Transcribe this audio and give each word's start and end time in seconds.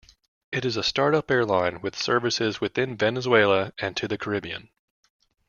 It 0.51 0.65
is 0.65 0.77
a 0.77 0.81
start-up 0.81 1.29
airline 1.29 1.79
with 1.79 1.95
services 1.95 2.59
within 2.59 2.97
Venezuela 2.97 3.71
and 3.77 3.95
to 3.97 4.07
the 4.07 4.17
Caribbean. 4.17 4.69